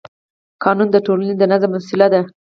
[0.63, 2.21] قانون د ټولنې د نظم وسیله ده